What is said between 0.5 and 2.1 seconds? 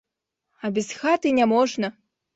А без хаты няможна.